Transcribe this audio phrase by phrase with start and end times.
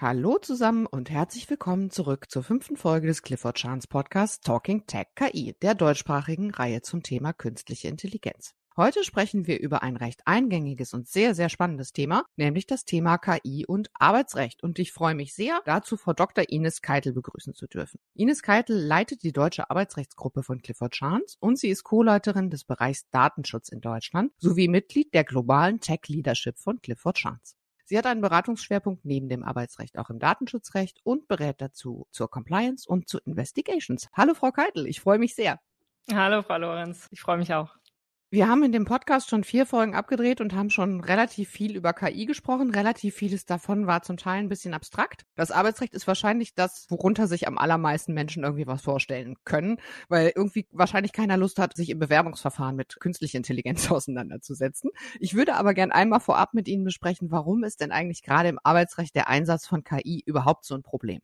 [0.00, 5.08] Hallo zusammen und herzlich willkommen zurück zur fünften Folge des Clifford Chance Podcasts Talking Tech
[5.16, 8.54] KI, der deutschsprachigen Reihe zum Thema künstliche Intelligenz.
[8.76, 13.18] Heute sprechen wir über ein recht eingängiges und sehr, sehr spannendes Thema, nämlich das Thema
[13.18, 14.62] KI und Arbeitsrecht.
[14.62, 16.44] Und ich freue mich sehr, dazu Frau Dr.
[16.48, 17.98] Ines Keitel begrüßen zu dürfen.
[18.14, 23.10] Ines Keitel leitet die deutsche Arbeitsrechtsgruppe von Clifford Chance und sie ist Co-Leiterin des Bereichs
[23.10, 27.57] Datenschutz in Deutschland sowie Mitglied der globalen Tech Leadership von Clifford Chance.
[27.88, 32.86] Sie hat einen Beratungsschwerpunkt neben dem Arbeitsrecht auch im Datenschutzrecht und berät dazu zur Compliance
[32.86, 34.10] und zu Investigations.
[34.12, 35.58] Hallo Frau Keitel, ich freue mich sehr.
[36.12, 37.74] Hallo Frau Lorenz, ich freue mich auch.
[38.30, 41.94] Wir haben in dem Podcast schon vier Folgen abgedreht und haben schon relativ viel über
[41.94, 42.70] KI gesprochen.
[42.70, 45.24] Relativ vieles davon war zum Teil ein bisschen abstrakt.
[45.34, 49.78] Das Arbeitsrecht ist wahrscheinlich das, worunter sich am allermeisten Menschen irgendwie was vorstellen können,
[50.10, 54.90] weil irgendwie wahrscheinlich keiner Lust hat, sich im Bewerbungsverfahren mit künstlicher Intelligenz auseinanderzusetzen.
[55.20, 58.58] Ich würde aber gern einmal vorab mit Ihnen besprechen, warum ist denn eigentlich gerade im
[58.62, 61.22] Arbeitsrecht der Einsatz von KI überhaupt so ein Problem?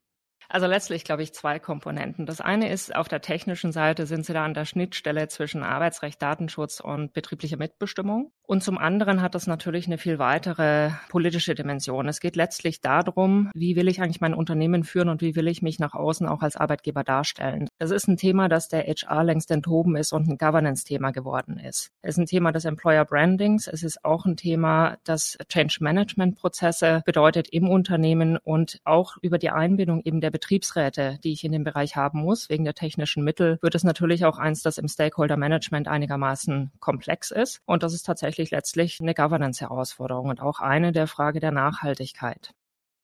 [0.49, 2.27] Also letztlich glaube ich zwei Komponenten.
[2.27, 6.21] Das eine ist, auf der technischen Seite sind sie da an der Schnittstelle zwischen Arbeitsrecht,
[6.21, 8.33] Datenschutz und betrieblicher Mitbestimmung.
[8.47, 12.09] Und zum anderen hat das natürlich eine viel weitere politische Dimension.
[12.09, 15.63] Es geht letztlich darum, wie will ich eigentlich mein Unternehmen führen und wie will ich
[15.63, 17.69] mich nach außen auch als Arbeitgeber darstellen.
[17.79, 21.91] Das ist ein Thema, das der HR längst enthoben ist und ein Governance-Thema geworden ist.
[22.03, 23.67] Es ist ein Thema des Employer Brandings.
[23.67, 29.39] Es ist auch ein Thema, das Change Management Prozesse bedeutet im Unternehmen und auch über
[29.39, 33.23] die Einbindung eben der Betriebsräte, die ich in dem Bereich haben muss, wegen der technischen
[33.23, 37.61] Mittel, wird es natürlich auch eins, das im Stakeholder Management einigermaßen komplex ist.
[37.67, 42.53] Und das ist tatsächlich letztlich eine Governance-Herausforderung und auch eine der Frage der Nachhaltigkeit.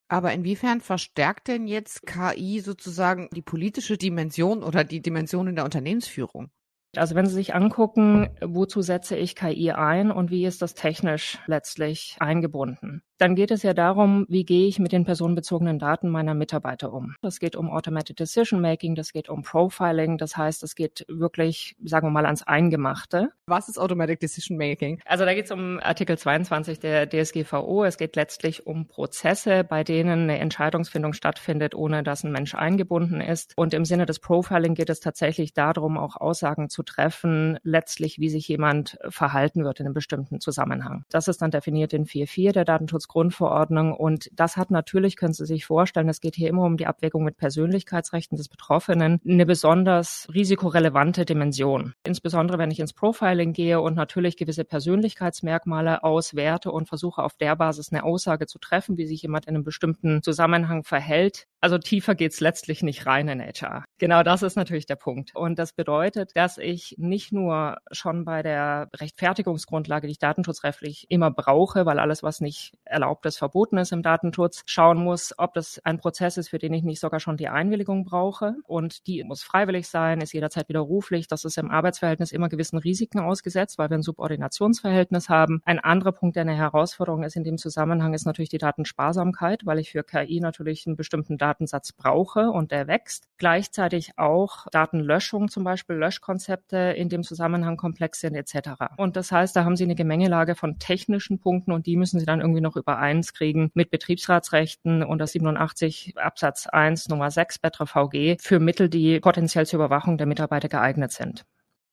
[0.08, 5.64] Aber inwiefern verstärkt denn jetzt KI sozusagen die politische Dimension oder die Dimension in der
[5.64, 6.50] Unternehmensführung?
[6.96, 11.38] Also wenn Sie sich angucken, wozu setze ich KI ein und wie ist das technisch
[11.46, 13.02] letztlich eingebunden?
[13.20, 17.14] dann geht es ja darum, wie gehe ich mit den personenbezogenen Daten meiner Mitarbeiter um.
[17.20, 21.76] Das geht um Automated Decision Making, das geht um Profiling, das heißt, es geht wirklich,
[21.84, 23.28] sagen wir mal, ans Eingemachte.
[23.46, 25.00] Was ist Automatic Decision Making?
[25.04, 27.84] Also da geht es um Artikel 22 der DSGVO.
[27.84, 33.20] Es geht letztlich um Prozesse, bei denen eine Entscheidungsfindung stattfindet, ohne dass ein Mensch eingebunden
[33.20, 33.52] ist.
[33.54, 38.28] Und im Sinne des Profiling geht es tatsächlich darum, auch Aussagen zu treffen, letztlich, wie
[38.28, 41.04] sich jemand verhalten wird in einem bestimmten Zusammenhang.
[41.10, 43.92] Das ist dann definiert in 4.4 der Datenschutz Grundverordnung.
[43.92, 47.24] Und das hat natürlich, können Sie sich vorstellen, es geht hier immer um die Abwägung
[47.24, 51.94] mit Persönlichkeitsrechten des Betroffenen, eine besonders risikorelevante Dimension.
[52.04, 57.56] Insbesondere wenn ich ins Profiling gehe und natürlich gewisse Persönlichkeitsmerkmale auswerte und versuche auf der
[57.56, 62.14] Basis eine Aussage zu treffen, wie sich jemand in einem bestimmten Zusammenhang verhält, also tiefer
[62.14, 63.84] geht's letztlich nicht rein in HR.
[63.98, 65.36] Genau das ist natürlich der Punkt.
[65.36, 71.30] Und das bedeutet, dass ich nicht nur schon bei der Rechtfertigungsgrundlage, die ich datenschutzrechtlich immer
[71.30, 75.80] brauche, weil alles, was nicht erlaubt ist, verboten ist im Datenschutz, schauen muss, ob das
[75.84, 78.56] ein Prozess ist, für den ich nicht sogar schon die Einwilligung brauche.
[78.64, 81.28] Und die muss freiwillig sein, ist jederzeit widerruflich.
[81.28, 85.60] Das ist im Arbeitsverhältnis immer gewissen Risiken ausgesetzt, weil wir ein Subordinationsverhältnis haben.
[85.64, 89.78] Ein anderer Punkt, der eine Herausforderung ist in dem Zusammenhang, ist natürlich die Datensparsamkeit, weil
[89.78, 93.28] ich für KI natürlich einen bestimmten Daten Datensatz brauche und der wächst.
[93.36, 98.70] Gleichzeitig auch Datenlöschung, zum Beispiel Löschkonzepte in dem Zusammenhang komplex sind etc.
[98.96, 102.26] Und das heißt, da haben Sie eine Gemengelage von technischen Punkten und die müssen Sie
[102.26, 107.86] dann irgendwie noch übereins kriegen mit Betriebsratsrechten und das 87 Absatz 1 Nummer 6 Betra
[107.86, 111.44] VG für Mittel, die potenziell zur Überwachung der Mitarbeiter geeignet sind.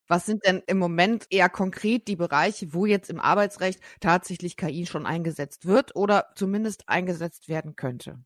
[0.07, 4.85] Was sind denn im Moment eher konkret die Bereiche, wo jetzt im Arbeitsrecht tatsächlich KI
[4.85, 8.19] schon eingesetzt wird oder zumindest eingesetzt werden könnte?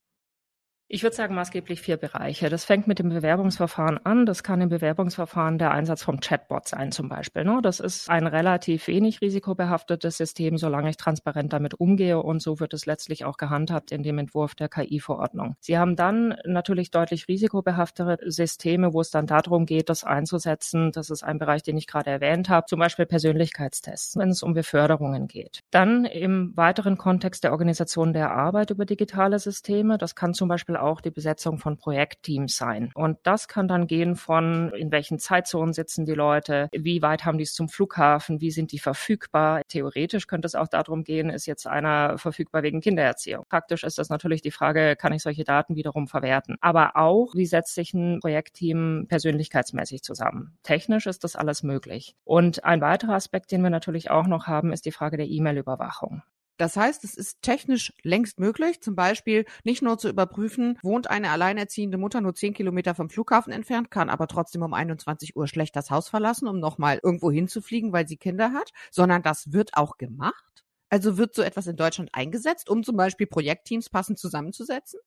[0.93, 2.49] Ich würde sagen maßgeblich vier Bereiche.
[2.49, 4.25] Das fängt mit dem Bewerbungsverfahren an.
[4.25, 7.45] Das kann im Bewerbungsverfahren der Einsatz vom Chatbot sein zum Beispiel.
[7.45, 7.61] Ne?
[7.63, 12.21] Das ist ein relativ wenig risikobehaftetes System, solange ich transparent damit umgehe.
[12.21, 15.55] Und so wird es letztlich auch gehandhabt in dem Entwurf der KI-Verordnung.
[15.61, 20.91] Sie haben dann natürlich deutlich risikobehaftere Systeme, wo es dann darum geht, das einzusetzen.
[20.91, 22.65] Das ist ein Bereich, den ich gerade erwähnt habe.
[22.65, 25.61] Zum Beispiel Persönlichkeitstests, wenn es um Beförderungen geht.
[25.71, 29.97] Dann im weiteren Kontext der Organisation der Arbeit über digitale Systeme.
[29.97, 32.91] Das kann zum Beispiel auch die Besetzung von Projektteams sein.
[32.93, 37.37] Und das kann dann gehen von, in welchen Zeitzonen sitzen die Leute, wie weit haben
[37.37, 39.61] die es zum Flughafen, wie sind die verfügbar.
[39.67, 43.45] Theoretisch könnte es auch darum gehen, ist jetzt einer verfügbar wegen Kindererziehung.
[43.49, 46.57] Praktisch ist das natürlich die Frage, kann ich solche Daten wiederum verwerten.
[46.61, 50.57] Aber auch, wie setzt sich ein Projektteam persönlichkeitsmäßig zusammen.
[50.63, 52.15] Technisch ist das alles möglich.
[52.23, 56.23] Und ein weiterer Aspekt, den wir natürlich auch noch haben, ist die Frage der E-Mail-Überwachung.
[56.61, 61.31] Das heißt, es ist technisch längst möglich, zum Beispiel nicht nur zu überprüfen, wohnt eine
[61.31, 65.75] alleinerziehende Mutter nur zehn Kilometer vom Flughafen entfernt, kann aber trotzdem um 21 Uhr schlecht
[65.75, 69.97] das Haus verlassen, um nochmal irgendwo hinzufliegen, weil sie Kinder hat, sondern das wird auch
[69.97, 70.63] gemacht.
[70.91, 74.99] Also wird so etwas in Deutschland eingesetzt, um zum Beispiel Projektteams passend zusammenzusetzen?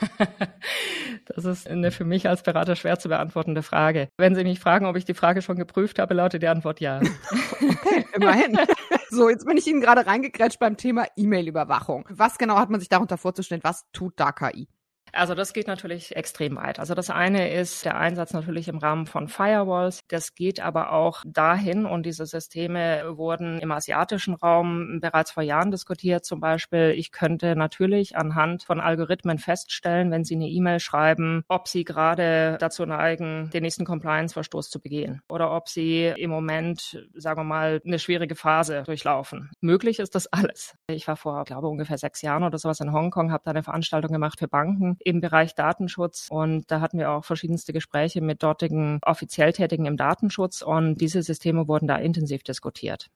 [1.26, 4.08] Das ist eine für mich als Berater schwer zu beantwortende Frage.
[4.16, 7.00] Wenn Sie mich fragen, ob ich die Frage schon geprüft habe, lautet die Antwort ja.
[7.00, 8.58] Okay, immerhin.
[9.12, 12.06] So, jetzt bin ich Ihnen gerade reingekrätscht beim Thema E-Mail-Überwachung.
[12.10, 13.60] Was genau hat man sich darunter vorzustellen?
[13.64, 14.68] Was tut da KI?
[15.12, 16.78] Also das geht natürlich extrem weit.
[16.78, 20.00] Also das eine ist der Einsatz natürlich im Rahmen von Firewalls.
[20.08, 25.70] Das geht aber auch dahin und diese Systeme wurden im asiatischen Raum bereits vor Jahren
[25.70, 26.24] diskutiert.
[26.24, 31.68] Zum Beispiel, ich könnte natürlich anhand von Algorithmen feststellen, wenn Sie eine E-Mail schreiben, ob
[31.68, 37.40] Sie gerade dazu neigen, den nächsten Compliance-Verstoß zu begehen oder ob Sie im Moment, sagen
[37.40, 39.50] wir mal, eine schwierige Phase durchlaufen.
[39.60, 40.74] Möglich ist das alles.
[40.88, 44.12] Ich war vor, glaube ungefähr sechs Jahren oder sowas in Hongkong, habe da eine Veranstaltung
[44.12, 46.28] gemacht für Banken im Bereich Datenschutz.
[46.30, 50.62] Und da hatten wir auch verschiedenste Gespräche mit dortigen offiziell Tätigen im Datenschutz.
[50.62, 53.10] Und diese Systeme wurden da intensiv diskutiert.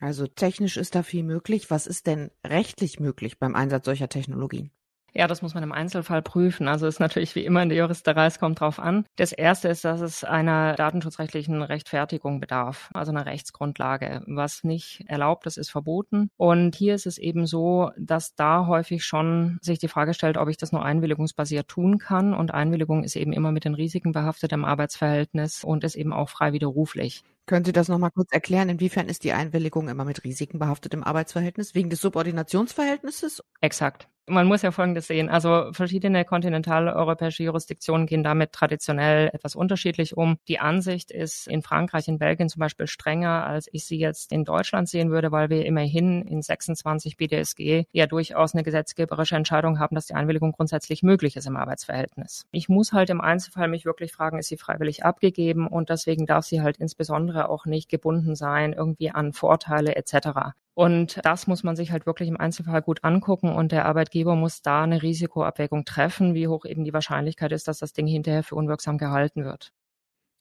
[0.00, 1.70] Also technisch ist da viel möglich.
[1.70, 4.70] Was ist denn rechtlich möglich beim Einsatz solcher Technologien?
[5.14, 6.68] Ja, das muss man im Einzelfall prüfen.
[6.68, 9.04] Also ist natürlich wie immer in der Juristerei, es kommt drauf an.
[9.16, 14.22] Das erste ist, dass es einer datenschutzrechtlichen Rechtfertigung bedarf, also einer Rechtsgrundlage.
[14.26, 16.30] Was nicht erlaubt ist, ist verboten.
[16.36, 20.48] Und hier ist es eben so, dass da häufig schon sich die Frage stellt, ob
[20.48, 22.32] ich das nur einwilligungsbasiert tun kann.
[22.34, 26.28] Und Einwilligung ist eben immer mit den Risiken behaftet im Arbeitsverhältnis und ist eben auch
[26.28, 27.24] frei widerruflich.
[27.46, 28.68] Können Sie das nochmal kurz erklären?
[28.68, 31.74] Inwiefern ist die Einwilligung immer mit Risiken behaftet im Arbeitsverhältnis?
[31.74, 33.42] Wegen des Subordinationsverhältnisses?
[33.60, 34.08] Exakt.
[34.30, 35.28] Man muss ja Folgendes sehen.
[35.28, 40.38] Also verschiedene kontinentaleuropäische Jurisdiktionen gehen damit traditionell etwas unterschiedlich um.
[40.46, 44.44] Die Ansicht ist in Frankreich, in Belgien zum Beispiel strenger, als ich sie jetzt in
[44.44, 49.96] Deutschland sehen würde, weil wir immerhin in 26 BDSG ja durchaus eine gesetzgeberische Entscheidung haben,
[49.96, 52.46] dass die Einwilligung grundsätzlich möglich ist im Arbeitsverhältnis.
[52.52, 56.44] Ich muss halt im Einzelfall mich wirklich fragen, ist sie freiwillig abgegeben und deswegen darf
[56.44, 60.54] sie halt insbesondere auch nicht gebunden sein irgendwie an Vorteile etc.
[60.80, 64.62] Und das muss man sich halt wirklich im Einzelfall gut angucken und der Arbeitgeber muss
[64.62, 68.54] da eine Risikoabwägung treffen, wie hoch eben die Wahrscheinlichkeit ist, dass das Ding hinterher für
[68.54, 69.74] unwirksam gehalten wird.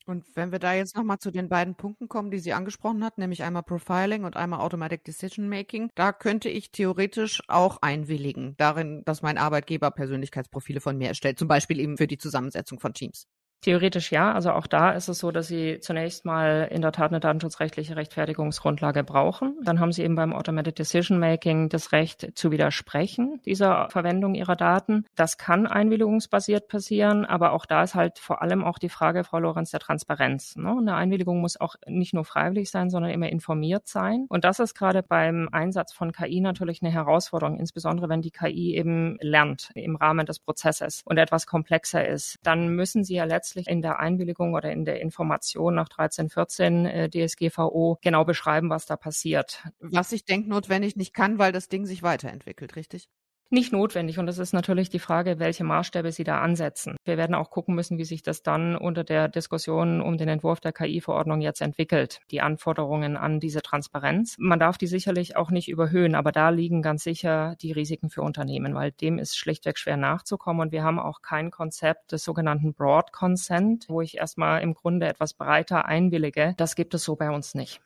[0.06, 3.18] Und wenn wir da jetzt nochmal zu den beiden Punkten kommen, die sie angesprochen hat,
[3.18, 9.04] nämlich einmal Profiling und einmal Automatic Decision Making, da könnte ich theoretisch auch einwilligen darin,
[9.04, 13.28] dass mein Arbeitgeber Persönlichkeitsprofile von mir erstellt, zum Beispiel eben für die Zusammensetzung von Teams.
[13.62, 14.32] Theoretisch ja.
[14.32, 17.98] Also auch da ist es so, dass Sie zunächst mal in der Tat eine datenschutzrechtliche
[17.98, 19.58] Rechtfertigungsgrundlage brauchen.
[19.64, 24.56] Dann haben Sie eben beim Automated Decision Making das Recht zu widersprechen dieser Verwendung Ihrer
[24.56, 25.06] Daten.
[25.16, 29.40] Das kann einwilligungsbasiert passieren, aber auch da ist halt vor allem auch die Frage, Frau
[29.40, 30.56] Lorenz, der Transparenz.
[30.56, 30.76] Ne?
[30.80, 34.26] Eine Einwilligung muss auch nicht nur freiwillig sein, sondern immer informiert sein.
[34.30, 38.76] Und das ist gerade beim Einsatz von KI natürlich eine Herausforderung, insbesondere wenn die KI
[38.76, 42.38] eben lernt im Rahmen des Prozesses und etwas komplexer ist.
[42.44, 46.86] Dann müssen Sie ja letztlich letztlich in der Einwilligung oder in der Information nach 1314
[46.86, 49.64] äh, DSGVO genau beschreiben, was da passiert.
[49.80, 53.10] Was ich denke notwendig nicht kann, weil das Ding sich weiterentwickelt, richtig?
[53.52, 54.20] Nicht notwendig.
[54.20, 56.98] Und es ist natürlich die Frage, welche Maßstäbe Sie da ansetzen.
[57.04, 60.60] Wir werden auch gucken müssen, wie sich das dann unter der Diskussion um den Entwurf
[60.60, 62.20] der KI-Verordnung jetzt entwickelt.
[62.30, 64.36] Die Anforderungen an diese Transparenz.
[64.38, 68.22] Man darf die sicherlich auch nicht überhöhen, aber da liegen ganz sicher die Risiken für
[68.22, 70.62] Unternehmen, weil dem ist schlichtweg schwer nachzukommen.
[70.62, 75.08] Und wir haben auch kein Konzept des sogenannten Broad Consent, wo ich erstmal im Grunde
[75.08, 76.54] etwas breiter einwillige.
[76.58, 77.82] Das gibt es so bei uns nicht.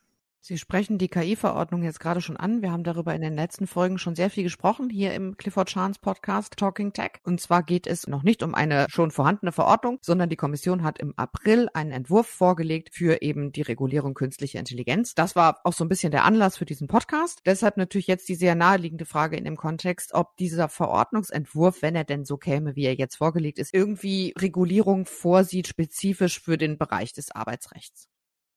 [0.46, 2.62] Sie sprechen die KI-Verordnung jetzt gerade schon an.
[2.62, 6.02] Wir haben darüber in den letzten Folgen schon sehr viel gesprochen, hier im Clifford Chance
[6.02, 7.12] Podcast Talking Tech.
[7.24, 11.00] Und zwar geht es noch nicht um eine schon vorhandene Verordnung, sondern die Kommission hat
[11.00, 15.16] im April einen Entwurf vorgelegt für eben die Regulierung künstlicher Intelligenz.
[15.16, 17.40] Das war auch so ein bisschen der Anlass für diesen Podcast.
[17.46, 22.04] Deshalb natürlich jetzt die sehr naheliegende Frage in dem Kontext, ob dieser Verordnungsentwurf, wenn er
[22.04, 27.14] denn so käme, wie er jetzt vorgelegt ist, irgendwie Regulierung vorsieht, spezifisch für den Bereich
[27.14, 28.10] des Arbeitsrechts.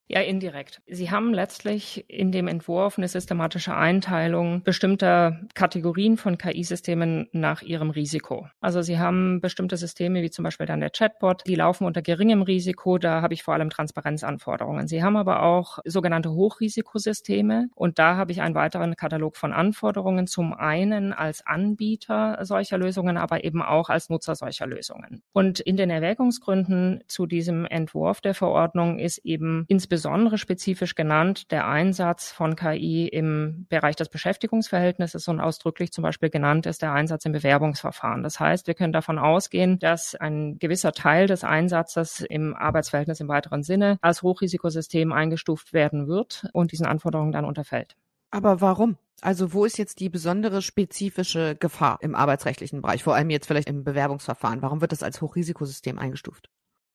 [0.09, 0.83] Ja, indirekt.
[0.87, 7.91] Sie haben letztlich in dem Entwurf eine systematische Einteilung bestimmter Kategorien von KI-Systemen nach ihrem
[7.91, 8.47] Risiko.
[8.61, 12.43] Also Sie haben bestimmte Systeme, wie zum Beispiel dann der Chatbot, die laufen unter geringem
[12.43, 12.99] Risiko.
[12.99, 14.87] Da habe ich vor allem Transparenzanforderungen.
[14.87, 20.29] Sie haben aber auch sogenannte Hochrisikosysteme und da habe ich einen weiteren Katalog von Anforderungen.
[20.29, 25.25] Zum einen als Anbieter solcher Lösungen, aber eben auch als Nutzer solcher Lösungen.
[25.33, 31.51] Und in den Erwägungsgründen zu diesem Entwurf der Verordnung ist eben insbesondere insbesondere spezifisch genannt
[31.51, 36.93] der Einsatz von KI im Bereich des Beschäftigungsverhältnisses und ausdrücklich zum Beispiel genannt ist der
[36.93, 38.23] Einsatz im Bewerbungsverfahren.
[38.23, 43.29] Das heißt, wir können davon ausgehen, dass ein gewisser Teil des Einsatzes im Arbeitsverhältnis im
[43.29, 47.97] weiteren Sinne als Hochrisikosystem eingestuft werden wird und diesen Anforderungen dann unterfällt.
[48.31, 48.99] Aber warum?
[49.23, 53.71] Also wo ist jetzt die besondere spezifische Gefahr im arbeitsrechtlichen Bereich, vor allem jetzt vielleicht
[53.71, 54.61] im Bewerbungsverfahren?
[54.61, 56.51] Warum wird das als Hochrisikosystem eingestuft?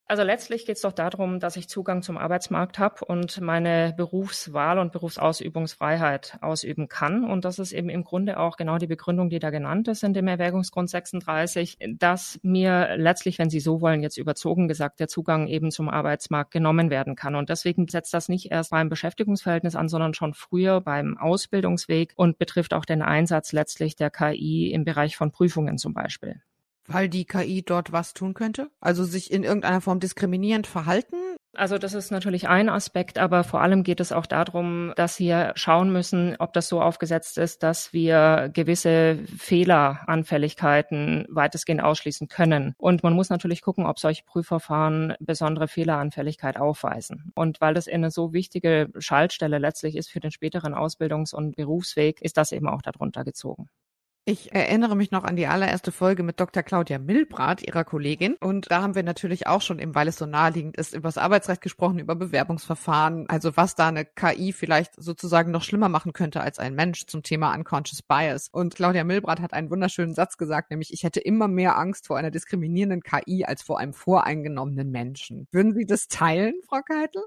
[0.06, 4.78] Also letztlich geht es doch darum, dass ich Zugang zum Arbeitsmarkt habe und meine Berufswahl
[4.78, 7.24] und Berufsausübungsfreiheit ausüben kann.
[7.24, 10.12] Und das ist eben im Grunde auch genau die Begründung, die da genannt ist in
[10.12, 15.46] dem Erwägungsgrund 36, dass mir letztlich, wenn Sie so wollen, jetzt überzogen gesagt, der Zugang
[15.46, 17.34] eben zum Arbeitsmarkt genommen werden kann.
[17.34, 22.38] Und deswegen setzt das nicht erst beim Beschäftigungsverhältnis an, sondern schon früher beim Ausbildungsweg und
[22.38, 26.42] betrifft auch den Einsatz letztlich der KI im Bereich von Prüfungen zum Beispiel.
[26.86, 28.70] Weil die KI dort was tun könnte?
[28.80, 31.16] Also sich in irgendeiner Form diskriminierend verhalten?
[31.54, 35.52] Also das ist natürlich ein Aspekt, aber vor allem geht es auch darum, dass wir
[35.54, 42.74] schauen müssen, ob das so aufgesetzt ist, dass wir gewisse Fehleranfälligkeiten weitestgehend ausschließen können.
[42.78, 47.32] Und man muss natürlich gucken, ob solche Prüfverfahren besondere Fehleranfälligkeit aufweisen.
[47.34, 52.22] Und weil das eine so wichtige Schaltstelle letztlich ist für den späteren Ausbildungs- und Berufsweg,
[52.22, 53.68] ist das eben auch darunter gezogen.
[54.24, 56.62] Ich erinnere mich noch an die allererste Folge mit Dr.
[56.62, 58.36] Claudia Milbrat, ihrer Kollegin.
[58.38, 61.18] Und da haben wir natürlich auch schon, eben weil es so naheliegend ist, über das
[61.18, 66.40] Arbeitsrecht gesprochen, über Bewerbungsverfahren, also was da eine KI vielleicht sozusagen noch schlimmer machen könnte
[66.40, 68.48] als ein Mensch zum Thema Unconscious Bias.
[68.52, 72.16] Und Claudia Milbrat hat einen wunderschönen Satz gesagt, nämlich ich hätte immer mehr Angst vor
[72.16, 75.48] einer diskriminierenden KI als vor einem voreingenommenen Menschen.
[75.50, 77.22] Würden Sie das teilen, Frau Keitel?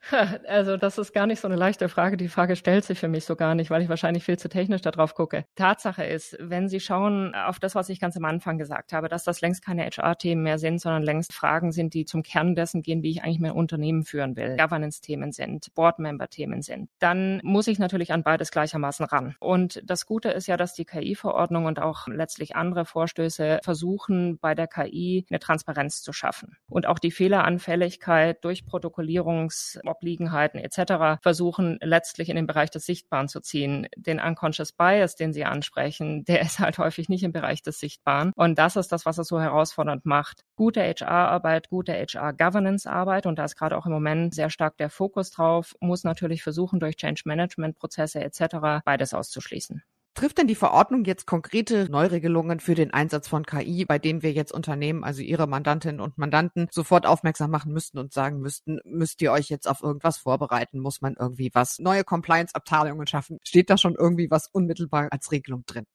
[0.48, 2.16] Also das ist gar nicht so eine leichte Frage.
[2.16, 4.80] Die Frage stellt sich für mich so gar nicht, weil ich wahrscheinlich viel zu technisch
[4.82, 5.44] darauf gucke.
[5.54, 9.24] Tatsache ist, wenn Sie schauen auf das, was ich ganz am Anfang gesagt habe, dass
[9.24, 13.02] das längst keine HR-Themen mehr sind, sondern längst Fragen sind, die zum Kern dessen gehen,
[13.02, 18.12] wie ich eigentlich mein Unternehmen führen will, Governance-Themen sind, Board-Member-Themen sind, dann muss ich natürlich
[18.12, 19.36] an beides gleichermaßen ran.
[19.40, 24.54] Und das Gute ist ja, dass die KI-Verordnung und auch letztlich andere Vorstöße versuchen, bei
[24.54, 31.20] der KI eine Transparenz zu schaffen und auch die Fehleranfälligkeit durch Protokollierungs Obliegenheiten etc.
[31.22, 33.88] versuchen letztlich in den Bereich des Sichtbaren zu ziehen.
[33.96, 38.32] Den Unconscious Bias, den Sie ansprechen, der ist halt häufig nicht im Bereich des Sichtbaren.
[38.36, 40.44] Und das ist das, was es so herausfordernd macht.
[40.56, 45.30] Gute HR-Arbeit, gute HR-Governance-Arbeit, und da ist gerade auch im Moment sehr stark der Fokus
[45.30, 48.82] drauf, muss natürlich versuchen, durch Change-Management-Prozesse etc.
[48.84, 49.82] beides auszuschließen.
[50.20, 54.32] Trifft denn die Verordnung jetzt konkrete Neuregelungen für den Einsatz von KI, bei dem wir
[54.32, 59.22] jetzt Unternehmen, also Ihre Mandantinnen und Mandanten, sofort aufmerksam machen müssten und sagen müssten, müsst
[59.22, 60.78] ihr euch jetzt auf irgendwas vorbereiten?
[60.78, 63.38] Muss man irgendwie was, neue Compliance-Abteilungen schaffen?
[63.44, 65.86] Steht da schon irgendwie was unmittelbar als Regelung drin?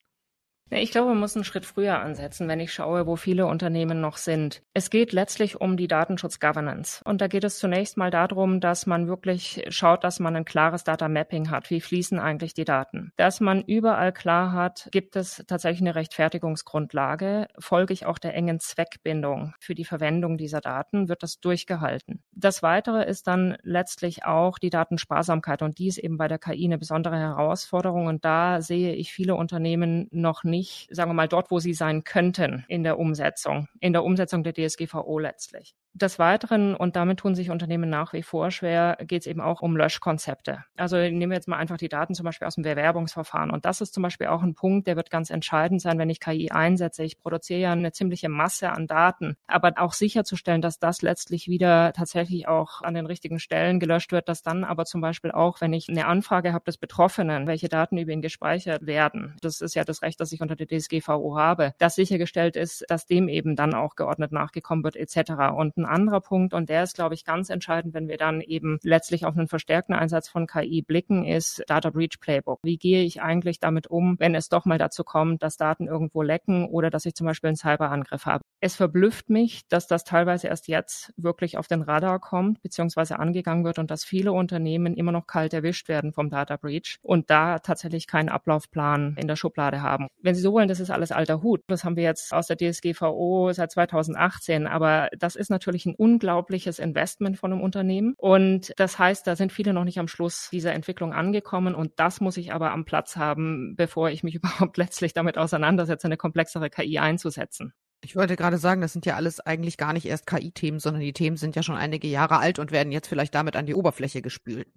[0.72, 4.18] Ich glaube, man muss einen Schritt früher ansetzen, wenn ich schaue, wo viele Unternehmen noch
[4.18, 4.64] sind.
[4.74, 7.02] Es geht letztlich um die Datenschutz-Governance.
[7.06, 10.84] Und da geht es zunächst mal darum, dass man wirklich schaut, dass man ein klares
[10.84, 11.70] Data Mapping hat.
[11.70, 13.12] Wie fließen eigentlich die Daten?
[13.16, 17.48] Dass man überall klar hat, gibt es tatsächlich eine Rechtfertigungsgrundlage?
[17.60, 21.10] Folge ich auch der engen Zweckbindung für die Verwendung dieser Daten?
[21.10, 22.24] Wird das durchgehalten?
[22.38, 25.62] Das weitere ist dann letztlich auch die Datensparsamkeit.
[25.62, 28.08] Und die ist eben bei der KI eine besondere Herausforderung.
[28.08, 32.04] Und da sehe ich viele Unternehmen noch nicht sagen wir mal, dort, wo sie sein
[32.04, 35.76] könnten in der Umsetzung, in der Umsetzung der DSGVO letztlich.
[35.98, 39.62] Des Weiteren, und damit tun sich Unternehmen nach wie vor schwer, geht es eben auch
[39.62, 40.66] um Löschkonzepte.
[40.76, 43.50] Also nehmen wir jetzt mal einfach die Daten zum Beispiel aus dem Bewerbungsverfahren.
[43.50, 46.20] Und das ist zum Beispiel auch ein Punkt, der wird ganz entscheidend sein, wenn ich
[46.20, 47.04] KI einsetze.
[47.04, 49.38] Ich produziere ja eine ziemliche Masse an Daten.
[49.48, 54.28] Aber auch sicherzustellen, dass das letztlich wieder tatsächlich auch an den richtigen Stellen gelöscht wird,
[54.28, 57.98] dass dann aber zum Beispiel auch, wenn ich eine Anfrage habe des Betroffenen, welche Daten
[57.98, 61.74] über ihn gespeichert werden, das ist ja das Recht, das ich unter der DSGVO habe,
[61.78, 65.32] dass sichergestellt ist, dass dem eben dann auch geordnet nachgekommen wird etc.
[65.56, 68.80] Und ein anderer Punkt, und der ist, glaube ich, ganz entscheidend, wenn wir dann eben
[68.84, 72.60] letztlich auf einen verstärkten Einsatz von KI blicken, ist Data Breach Playbook.
[72.64, 76.22] Wie gehe ich eigentlich damit um, wenn es doch mal dazu kommt, dass Daten irgendwo
[76.22, 78.44] lecken oder dass ich zum Beispiel einen Cyberangriff habe?
[78.66, 83.64] Es verblüfft mich, dass das teilweise erst jetzt wirklich auf den Radar kommt, beziehungsweise angegangen
[83.64, 87.60] wird und dass viele Unternehmen immer noch kalt erwischt werden vom Data Breach und da
[87.60, 90.08] tatsächlich keinen Ablaufplan in der Schublade haben.
[90.20, 91.62] Wenn Sie so wollen, das ist alles alter Hut.
[91.68, 96.80] Das haben wir jetzt aus der DSGVO seit 2018, aber das ist natürlich ein unglaubliches
[96.80, 100.74] Investment von einem Unternehmen und das heißt, da sind viele noch nicht am Schluss dieser
[100.74, 105.14] Entwicklung angekommen und das muss ich aber am Platz haben, bevor ich mich überhaupt letztlich
[105.14, 107.72] damit auseinandersetze, eine komplexere KI einzusetzen.
[108.06, 111.12] Ich wollte gerade sagen, das sind ja alles eigentlich gar nicht erst KI-Themen, sondern die
[111.12, 114.22] Themen sind ja schon einige Jahre alt und werden jetzt vielleicht damit an die Oberfläche
[114.22, 114.68] gespült.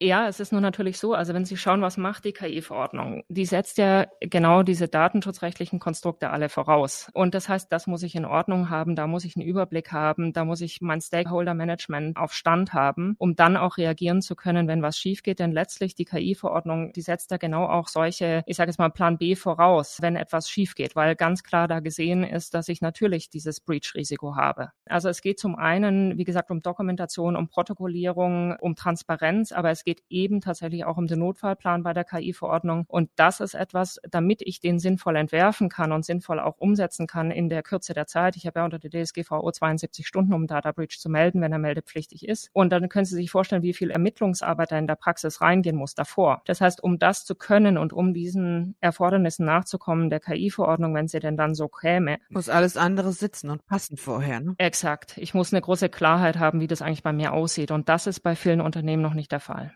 [0.00, 3.22] Ja, es ist nur natürlich so, also wenn Sie schauen, was macht die KI-Verordnung?
[3.28, 7.08] Die setzt ja genau diese datenschutzrechtlichen Konstrukte alle voraus.
[7.14, 10.32] Und das heißt, das muss ich in Ordnung haben, da muss ich einen Überblick haben,
[10.32, 14.82] da muss ich mein Stakeholder-Management auf Stand haben, um dann auch reagieren zu können, wenn
[14.82, 15.38] was schief geht.
[15.38, 19.16] Denn letztlich die KI-Verordnung, die setzt da genau auch solche, ich sage jetzt mal Plan
[19.16, 23.30] B voraus, wenn etwas schief geht, weil ganz klar da gesehen ist, dass ich natürlich
[23.30, 24.70] dieses Breach-Risiko habe.
[24.86, 29.83] Also es geht zum einen, wie gesagt, um Dokumentation, um Protokollierung, um Transparenz, aber es
[29.84, 32.86] Es geht eben tatsächlich auch um den Notfallplan bei der KI-Verordnung.
[32.88, 37.30] Und das ist etwas, damit ich den sinnvoll entwerfen kann und sinnvoll auch umsetzen kann
[37.30, 38.36] in der Kürze der Zeit.
[38.36, 41.58] Ich habe ja unter der DSGVO 72 Stunden, um Data Breach zu melden, wenn er
[41.58, 42.48] meldepflichtig ist.
[42.54, 45.94] Und dann können Sie sich vorstellen, wie viel Ermittlungsarbeit da in der Praxis reingehen muss
[45.94, 46.40] davor.
[46.46, 51.20] Das heißt, um das zu können und um diesen Erfordernissen nachzukommen der KI-Verordnung, wenn sie
[51.20, 52.20] denn dann so käme.
[52.30, 54.40] Muss alles andere sitzen und passen vorher.
[54.40, 54.54] Ne?
[54.56, 55.18] Exakt.
[55.18, 57.70] Ich muss eine große Klarheit haben, wie das eigentlich bei mir aussieht.
[57.70, 59.73] Und das ist bei vielen Unternehmen noch nicht der Fall.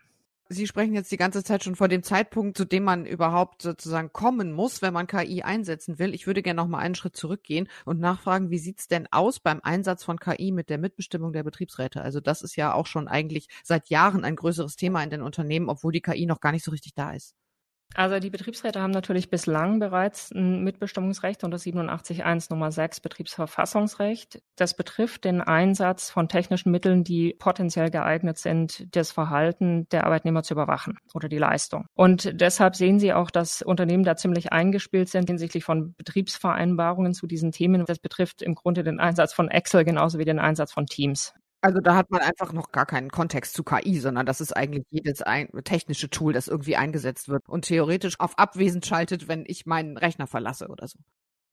[0.51, 4.13] Sie sprechen jetzt die ganze Zeit schon vor dem Zeitpunkt, zu dem man überhaupt sozusagen
[4.15, 6.15] kommen muss, wenn man KI einsetzen will.
[6.15, 9.61] Ich würde gerne noch mal einen Schritt zurückgehen und nachfragen, wie sieht's denn aus beim
[9.63, 12.01] Einsatz von KI mit der Mitbestimmung der Betriebsräte?
[12.01, 15.69] Also das ist ja auch schon eigentlich seit Jahren ein größeres Thema in den Unternehmen,
[15.69, 17.35] obwohl die KI noch gar nicht so richtig da ist.
[17.95, 24.41] Also die Betriebsräte haben natürlich bislang bereits ein Mitbestimmungsrecht unter 87.1 Nummer 6 Betriebsverfassungsrecht.
[24.57, 30.43] Das betrifft den Einsatz von technischen Mitteln, die potenziell geeignet sind, das Verhalten der Arbeitnehmer
[30.43, 31.87] zu überwachen oder die Leistung.
[31.95, 37.27] Und deshalb sehen Sie auch, dass Unternehmen da ziemlich eingespielt sind hinsichtlich von Betriebsvereinbarungen zu
[37.27, 37.85] diesen Themen.
[37.87, 41.35] Das betrifft im Grunde den Einsatz von Excel genauso wie den Einsatz von Teams.
[41.65, 44.85] Also da hat man einfach noch gar keinen Kontext zu KI, sondern das ist eigentlich
[44.91, 49.67] jedes ein, technische Tool, das irgendwie eingesetzt wird und theoretisch auf abwesend schaltet, wenn ich
[49.67, 50.99] meinen Rechner verlasse oder so.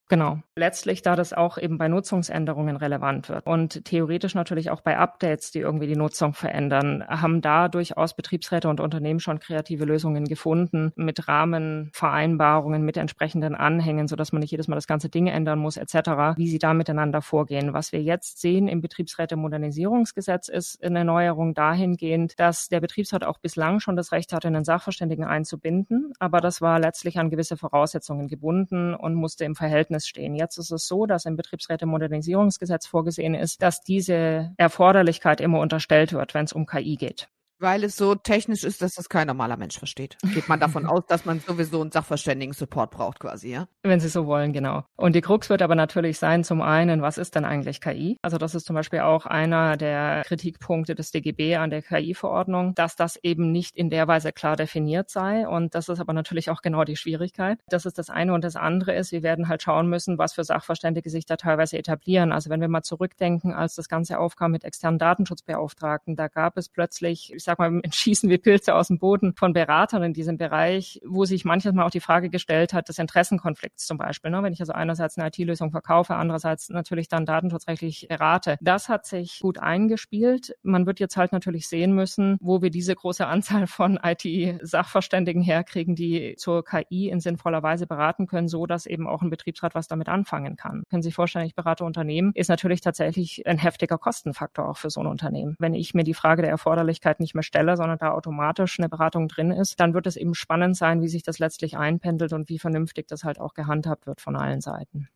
[0.07, 0.39] Genau.
[0.55, 5.51] Letztlich, da das auch eben bei Nutzungsänderungen relevant wird und theoretisch natürlich auch bei Updates,
[5.51, 10.91] die irgendwie die Nutzung verändern, haben da durchaus Betriebsräte und Unternehmen schon kreative Lösungen gefunden
[10.95, 15.75] mit Rahmenvereinbarungen, mit entsprechenden Anhängen, sodass man nicht jedes Mal das ganze Ding ändern muss,
[15.75, 17.73] etc., wie sie da miteinander vorgehen.
[17.73, 23.79] Was wir jetzt sehen im Betriebsräte-Modernisierungsgesetz ist eine Neuerung dahingehend, dass der Betriebsrat auch bislang
[23.79, 28.93] schon das Recht hatte, einen Sachverständigen einzubinden, aber das war letztlich an gewisse Voraussetzungen gebunden
[28.93, 30.35] und musste im Verhältnis Verhältnis stehen.
[30.35, 36.33] Jetzt ist es so, dass im Betriebsräte-Modernisierungsgesetz vorgesehen ist, dass diese Erforderlichkeit immer unterstellt wird,
[36.33, 37.29] wenn es um KI geht.
[37.59, 40.17] Weil es so technisch ist, dass das kein normaler Mensch versteht.
[40.33, 43.67] Geht man davon aus, dass man sowieso einen Sachverständigen-Support braucht quasi, ja?
[43.83, 44.83] Wenn Sie so wollen, genau.
[44.95, 48.17] Und die Krux wird aber natürlich sein, zum einen, was ist denn eigentlich KI?
[48.21, 52.95] Also das ist zum Beispiel auch einer der Kritikpunkte des DGB an der KI-Verordnung, dass
[52.95, 55.47] das eben nicht in der Weise klar definiert sei.
[55.47, 57.59] Und das ist aber natürlich auch genau die Schwierigkeit.
[57.67, 58.33] Das ist das eine.
[58.33, 61.77] Und das andere ist, wir werden halt schauen müssen, was für Sachverständige sich da teilweise
[61.77, 62.31] etablieren.
[62.31, 66.69] Also wenn wir mal zurückdenken, als das Ganze aufkam mit externen Datenschutzbeauftragten, da gab es
[66.69, 71.25] plötzlich sag mal, schießen wie Pilze aus dem Boden von Beratern in diesem Bereich, wo
[71.25, 74.31] sich manchmal auch die Frage gestellt hat, des Interessenkonflikts zum Beispiel.
[74.31, 74.43] Ne?
[74.43, 78.57] Wenn ich also einerseits eine IT-Lösung verkaufe, andererseits natürlich dann datenschutzrechtlich berate.
[78.61, 80.55] Das hat sich gut eingespielt.
[80.63, 85.95] Man wird jetzt halt natürlich sehen müssen, wo wir diese große Anzahl von IT-Sachverständigen herkriegen,
[85.95, 89.87] die zur KI in sinnvoller Weise beraten können, so dass eben auch ein Betriebsrat was
[89.87, 90.83] damit anfangen kann.
[90.89, 94.89] Können Sie sich vorstellen, ich berate Unternehmen, ist natürlich tatsächlich ein heftiger Kostenfaktor auch für
[94.89, 95.55] so ein Unternehmen.
[95.59, 99.27] Wenn ich mir die Frage der Erforderlichkeit nicht mehr stelle, sondern da automatisch eine Beratung
[99.27, 102.59] drin ist, dann wird es eben spannend sein, wie sich das letztlich einpendelt und wie
[102.59, 105.09] vernünftig das halt auch gehandhabt wird von allen Seiten.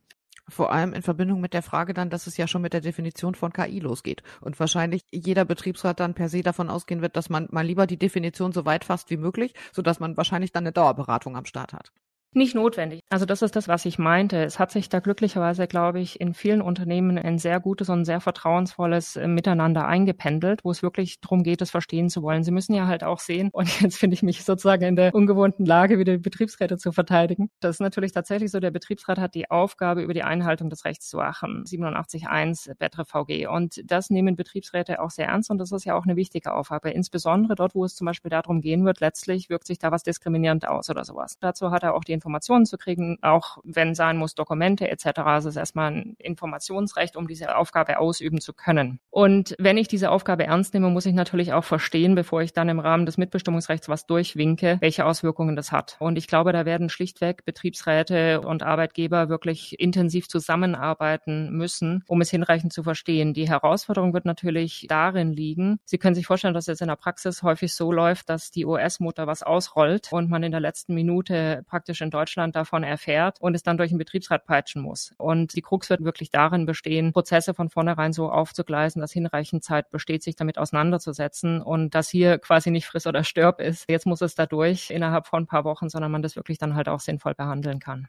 [0.50, 3.36] Vor allem in Verbindung mit der Frage dann, dass es ja schon mit der Definition
[3.36, 4.24] von KI losgeht.
[4.42, 7.98] Und wahrscheinlich jeder Betriebsrat dann per se davon ausgehen wird, dass man mal lieber die
[7.98, 11.92] Definition so weit fasst wie möglich, sodass man wahrscheinlich dann eine Dauerberatung am Start hat.
[12.36, 13.02] Nicht notwendig.
[13.10, 14.44] Also das ist das, was ich meinte.
[14.44, 18.22] Es hat sich da glücklicherweise, glaube ich, in vielen Unternehmen ein sehr gutes und sehr
[18.22, 22.44] vertrauensvolles äh, Miteinander eingependelt, wo es wirklich darum geht, es verstehen zu wollen.
[22.44, 25.66] Sie müssen ja halt auch sehen, und jetzt finde ich mich sozusagen in der ungewohnten
[25.66, 27.50] Lage, wieder die Betriebsräte zu verteidigen.
[27.62, 31.10] Das ist natürlich tatsächlich so, der Betriebsrat hat die Aufgabe, über die Einhaltung des Rechts
[31.10, 31.64] zu achten.
[31.64, 33.48] 87.1 Betre VG.
[33.48, 36.92] Und das nehmen Betriebsräte auch sehr ernst und das ist ja auch eine wichtige Aufgabe.
[36.92, 40.68] Insbesondere dort, wo es zum Beispiel darum gehen wird, letztlich wirkt sich da was diskriminierend
[40.68, 41.38] aus oder sowas.
[41.40, 45.20] Dazu hat er auch die Informationen zu kriegen, auch wenn sein muss, Dokumente etc.
[45.20, 49.00] Also es ist erstmal ein Informationsrecht, um diese Aufgabe ausüben zu können.
[49.10, 52.70] Und wenn ich diese Aufgabe ernst nehme, muss ich natürlich auch verstehen, bevor ich dann
[52.70, 55.98] im Rahmen des Mitbestimmungsrechts was durchwinke, welche Auswirkungen das hat.
[56.00, 62.30] Und ich glaube, da werden schlichtweg Betriebsräte und Arbeitgeber wirklich intensiv zusammenarbeiten müssen, um es
[62.30, 63.34] hinreichend zu verstehen.
[63.34, 67.44] Die Herausforderung wird natürlich darin liegen, Sie können sich vorstellen, dass es in der Praxis
[67.44, 72.02] häufig so läuft, dass die OS-Mutter was ausrollt und man in der letzten Minute praktisch
[72.02, 75.14] in in Deutschland davon erfährt und es dann durch den Betriebsrat peitschen muss.
[75.18, 79.92] Und die Krux wird wirklich darin bestehen, Prozesse von vornherein so aufzugleisen, dass hinreichend Zeit
[79.92, 83.86] besteht, sich damit auseinanderzusetzen und dass hier quasi nicht friss oder stirb ist.
[83.88, 86.90] Jetzt muss es dadurch innerhalb von ein paar Wochen, sondern man das wirklich dann halt
[86.90, 88.08] auch sinnvoll behandeln kann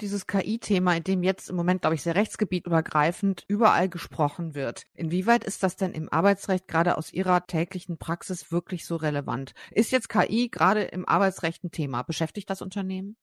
[0.00, 4.84] dieses KI-Thema, in dem jetzt im Moment, glaube ich, sehr rechtsgebietübergreifend überall gesprochen wird.
[4.94, 9.52] Inwieweit ist das denn im Arbeitsrecht gerade aus Ihrer täglichen Praxis wirklich so relevant?
[9.70, 12.02] Ist jetzt KI gerade im Arbeitsrecht ein Thema?
[12.02, 13.16] Beschäftigt das Unternehmen?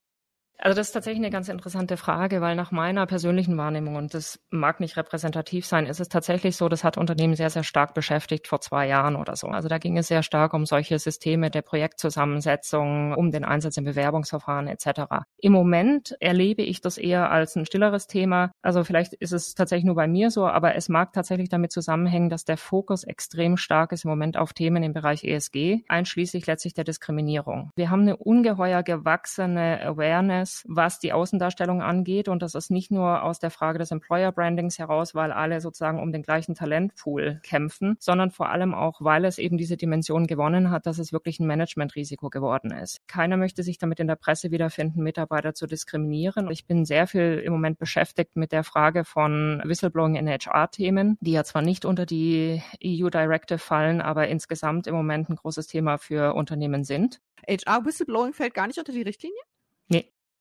[0.60, 4.40] Also das ist tatsächlich eine ganz interessante Frage, weil nach meiner persönlichen Wahrnehmung, und das
[4.50, 8.48] mag nicht repräsentativ sein, ist es tatsächlich so, das hat Unternehmen sehr, sehr stark beschäftigt
[8.48, 9.48] vor zwei Jahren oder so.
[9.48, 13.84] Also da ging es sehr stark um solche Systeme der Projektzusammensetzung, um den Einsatz im
[13.84, 15.26] Bewerbungsverfahren etc.
[15.38, 18.52] Im Moment erlebe ich das eher als ein stilleres Thema.
[18.64, 22.30] Also vielleicht ist es tatsächlich nur bei mir so, aber es mag tatsächlich damit zusammenhängen,
[22.30, 26.74] dass der Fokus extrem stark ist im Moment auf Themen im Bereich ESG, einschließlich letztlich
[26.74, 27.70] der Diskriminierung.
[27.76, 32.30] Wir haben eine ungeheuer gewachsene Awareness Awareness, was die Außendarstellung angeht.
[32.30, 36.00] Und das ist nicht nur aus der Frage des Employer Brandings heraus, weil alle sozusagen
[36.00, 40.72] um den gleichen Talentpool kämpfen, sondern vor allem auch, weil es eben diese Dimension gewonnen
[40.72, 43.00] hat, dass es wirklich ein Managementrisiko geworden ist.
[43.08, 46.50] Keiner möchte sich damit in der Presse wiederfinden, Mitarbeiter zu diskriminieren.
[46.52, 51.32] Ich bin sehr viel im Moment beschäftigt mit der Frage von Whistleblowing in HR-Themen, die
[51.32, 55.98] ja zwar nicht unter die EU Directive fallen, aber insgesamt im Moment ein großes Thema
[55.98, 57.20] für Unternehmen sind.
[57.48, 59.38] HR Whistleblowing fällt gar nicht unter die Richtlinie?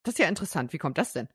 [0.07, 0.73] Das ist ja interessant.
[0.73, 1.27] Wie kommt das denn?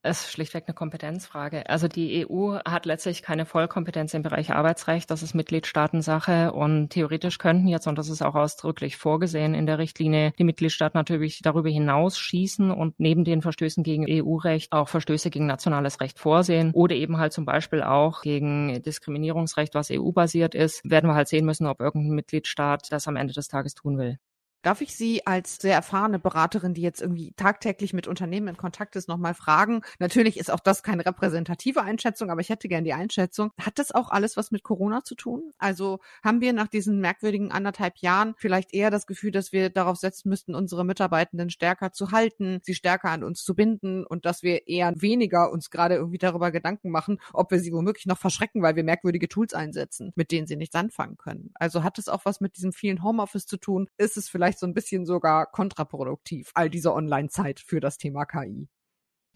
[0.00, 1.68] Es ist schlichtweg eine Kompetenzfrage.
[1.68, 5.10] Also die EU hat letztlich keine Vollkompetenz im Bereich Arbeitsrecht.
[5.10, 6.52] Das ist Mitgliedstaatensache.
[6.52, 10.96] Und theoretisch könnten jetzt, und das ist auch ausdrücklich vorgesehen in der Richtlinie, die Mitgliedstaaten
[10.96, 16.18] natürlich darüber hinaus schießen und neben den Verstößen gegen EU-Recht auch Verstöße gegen nationales Recht
[16.18, 20.88] vorsehen oder eben halt zum Beispiel auch gegen Diskriminierungsrecht, was EU-basiert ist.
[20.88, 24.18] Werden wir halt sehen müssen, ob irgendein Mitgliedstaat das am Ende des Tages tun will.
[24.62, 28.96] Darf ich Sie als sehr erfahrene Beraterin, die jetzt irgendwie tagtäglich mit Unternehmen in Kontakt
[28.96, 29.82] ist, nochmal fragen?
[29.98, 33.52] Natürlich ist auch das keine repräsentative Einschätzung, aber ich hätte gern die Einschätzung.
[33.60, 35.52] Hat das auch alles was mit Corona zu tun?
[35.58, 39.96] Also haben wir nach diesen merkwürdigen anderthalb Jahren vielleicht eher das Gefühl, dass wir darauf
[39.96, 44.42] setzen müssten, unsere Mitarbeitenden stärker zu halten, sie stärker an uns zu binden und dass
[44.42, 48.62] wir eher weniger uns gerade irgendwie darüber Gedanken machen, ob wir sie womöglich noch verschrecken,
[48.62, 51.50] weil wir merkwürdige Tools einsetzen, mit denen sie nichts anfangen können.
[51.54, 53.88] Also hat es auch was mit diesem vielen Homeoffice zu tun?
[53.96, 58.24] Ist es vielleicht vielleicht so ein bisschen sogar kontraproduktiv, all diese Online-Zeit für das Thema
[58.24, 58.68] KI.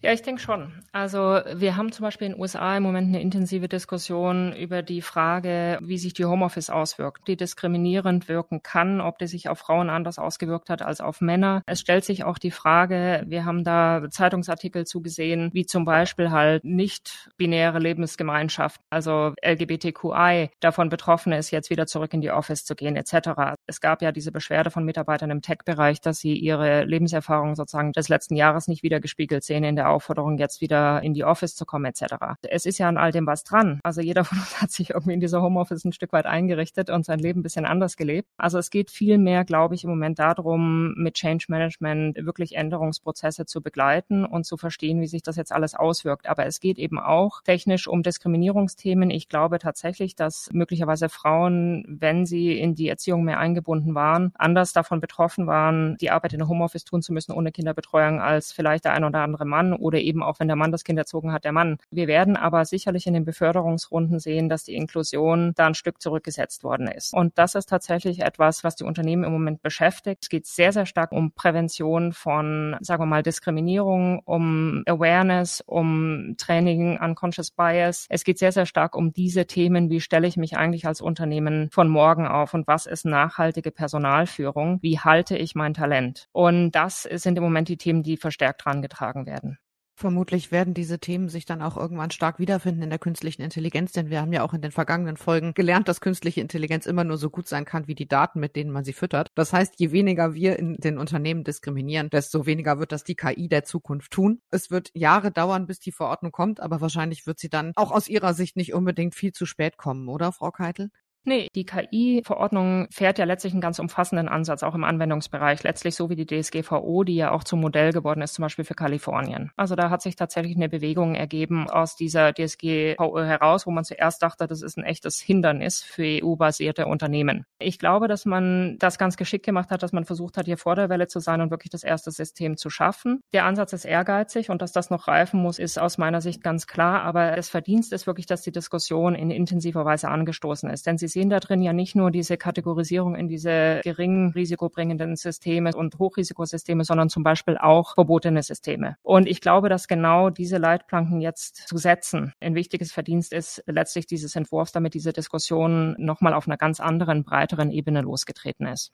[0.03, 0.73] Ja, ich denke schon.
[0.91, 5.03] Also wir haben zum Beispiel in den USA im Moment eine intensive Diskussion über die
[5.03, 9.91] Frage, wie sich die Homeoffice auswirkt, die diskriminierend wirken kann, ob die sich auf Frauen
[9.91, 11.61] anders ausgewirkt hat als auf Männer.
[11.67, 16.63] Es stellt sich auch die Frage, wir haben da Zeitungsartikel zugesehen, wie zum Beispiel halt
[16.63, 22.73] nicht binäre Lebensgemeinschaft, also LGBTQI, davon betroffen ist, jetzt wieder zurück in die Office zu
[22.73, 23.53] gehen etc.
[23.71, 28.09] Es gab ja diese Beschwerde von Mitarbeitern im Tech-Bereich, dass sie ihre Lebenserfahrung sozusagen des
[28.09, 31.65] letzten Jahres nicht wieder gespiegelt sehen in der Aufforderung, jetzt wieder in die Office zu
[31.65, 32.15] kommen etc.
[32.41, 33.79] Es ist ja an all dem was dran.
[33.81, 37.05] Also jeder von uns hat sich irgendwie in dieser Homeoffice ein Stück weit eingerichtet und
[37.05, 38.27] sein Leben ein bisschen anders gelebt.
[38.35, 43.45] Also es geht viel mehr, glaube ich, im Moment darum, mit Change Management wirklich Änderungsprozesse
[43.45, 46.27] zu begleiten und zu verstehen, wie sich das jetzt alles auswirkt.
[46.27, 49.09] Aber es geht eben auch technisch um Diskriminierungsthemen.
[49.11, 54.73] Ich glaube tatsächlich, dass möglicherweise Frauen, wenn sie in die Erziehung mehr eingebunden waren, anders
[54.73, 58.93] davon betroffen waren, die Arbeit in Homeoffice tun zu müssen ohne Kinderbetreuung als vielleicht der
[58.93, 61.51] ein oder andere Mann oder eben auch wenn der Mann das Kind erzogen hat, der
[61.51, 61.77] Mann.
[61.91, 66.63] Wir werden aber sicherlich in den Beförderungsrunden sehen, dass die Inklusion da ein Stück zurückgesetzt
[66.63, 67.13] worden ist.
[67.13, 70.23] Und das ist tatsächlich etwas, was die Unternehmen im Moment beschäftigt.
[70.23, 76.35] Es geht sehr, sehr stark um Prävention von, sagen wir mal, Diskriminierung, um Awareness, um
[76.37, 78.05] Training, Unconscious Bias.
[78.09, 79.89] Es geht sehr, sehr stark um diese Themen.
[79.89, 83.05] Wie stelle ich mich eigentlich als Unternehmen von morgen auf und was ist
[83.41, 84.79] nachhaltige Personalführung?
[84.81, 86.27] Wie halte ich mein Talent?
[86.31, 89.57] Und das sind im Moment die Themen, die verstärkt herangetragen werden.
[89.95, 94.09] Vermutlich werden diese Themen sich dann auch irgendwann stark wiederfinden in der künstlichen Intelligenz, denn
[94.09, 97.29] wir haben ja auch in den vergangenen Folgen gelernt, dass künstliche Intelligenz immer nur so
[97.29, 99.27] gut sein kann wie die Daten, mit denen man sie füttert.
[99.35, 103.47] Das heißt, je weniger wir in den Unternehmen diskriminieren, desto weniger wird das die KI
[103.47, 104.41] der Zukunft tun.
[104.49, 108.07] Es wird Jahre dauern, bis die Verordnung kommt, aber wahrscheinlich wird sie dann auch aus
[108.07, 110.89] Ihrer Sicht nicht unbedingt viel zu spät kommen, oder, Frau Keitel?
[111.23, 116.09] Nee, die KI-Verordnung fährt ja letztlich einen ganz umfassenden Ansatz, auch im Anwendungsbereich, letztlich so
[116.09, 119.51] wie die DSGVO, die ja auch zum Modell geworden ist, zum Beispiel für Kalifornien.
[119.55, 124.23] Also da hat sich tatsächlich eine Bewegung ergeben aus dieser DSGVO heraus, wo man zuerst
[124.23, 127.45] dachte, das ist ein echtes Hindernis für EU-basierte Unternehmen.
[127.59, 130.75] Ich glaube, dass man das ganz geschickt gemacht hat, dass man versucht hat, hier vor
[130.75, 133.21] der Welle zu sein und wirklich das erste System zu schaffen.
[133.31, 136.65] Der Ansatz ist ehrgeizig und dass das noch reifen muss, ist aus meiner Sicht ganz
[136.65, 137.03] klar.
[137.03, 140.87] Aber das Verdienst ist wirklich, dass die Diskussion in intensiver Weise angestoßen ist.
[140.87, 145.71] Denn sie sehen da drin ja nicht nur diese Kategorisierung in diese geringen risikobringenden Systeme
[145.75, 148.97] und Hochrisikosysteme, sondern zum Beispiel auch verbotene Systeme.
[149.03, 154.07] Und ich glaube, dass genau diese Leitplanken jetzt zu setzen ein wichtiges Verdienst ist letztlich
[154.07, 158.91] dieses Entwurfs, damit diese Diskussion nochmal auf einer ganz anderen, breiteren Ebene losgetreten ist.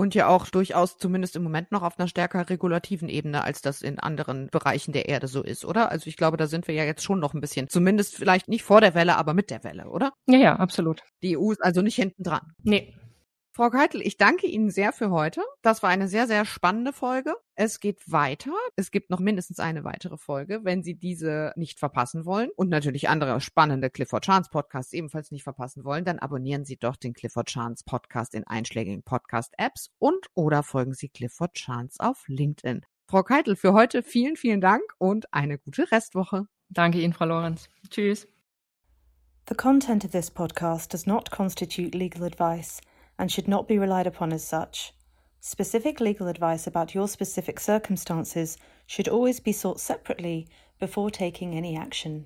[0.00, 3.82] Und ja auch durchaus zumindest im Moment noch auf einer stärker regulativen Ebene, als das
[3.82, 5.90] in anderen Bereichen der Erde so ist, oder?
[5.90, 8.62] Also ich glaube, da sind wir ja jetzt schon noch ein bisschen, zumindest vielleicht nicht
[8.62, 10.14] vor der Welle, aber mit der Welle, oder?
[10.26, 11.02] Ja, ja, absolut.
[11.22, 12.40] Die EU ist also nicht hinten dran.
[12.62, 12.94] Nee,
[13.52, 15.42] Frau Keitel, ich danke Ihnen sehr für heute.
[15.62, 17.34] Das war eine sehr, sehr spannende Folge.
[17.56, 18.52] Es geht weiter.
[18.76, 23.08] Es gibt noch mindestens eine weitere Folge, wenn Sie diese nicht verpassen wollen und natürlich
[23.08, 27.48] andere spannende Clifford Chance Podcasts ebenfalls nicht verpassen wollen, dann abonnieren Sie doch den Clifford
[27.48, 32.86] Chance Podcast in einschlägigen Podcast Apps und oder folgen Sie Clifford Chance auf LinkedIn.
[33.08, 36.46] Frau Keitel, für heute vielen, vielen Dank und eine gute Restwoche.
[36.68, 37.68] Danke Ihnen, Frau Lorenz.
[37.88, 38.28] Tschüss.
[39.48, 42.80] The content of this podcast does not constitute legal advice.
[43.20, 44.94] And should not be relied upon as such.
[45.40, 48.56] Specific legal advice about your specific circumstances
[48.86, 52.24] should always be sought separately before taking any action.